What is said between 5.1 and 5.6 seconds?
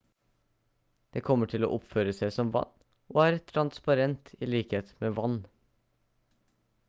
vann